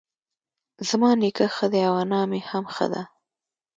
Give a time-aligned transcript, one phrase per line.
[0.89, 3.01] زما نيکه ښه دی اؤ انا مي هم ښۀ دۀ